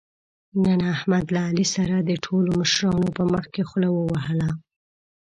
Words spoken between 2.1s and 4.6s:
ټولو مشرانو په مخکې خوله ووهله.